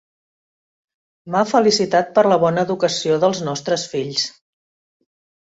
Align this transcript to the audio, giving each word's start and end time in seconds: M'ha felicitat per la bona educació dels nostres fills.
M'ha 1.35 1.43
felicitat 1.49 2.09
per 2.15 2.23
la 2.33 2.39
bona 2.45 2.65
educació 2.69 3.19
dels 3.25 3.43
nostres 3.51 3.87
fills. 3.95 4.27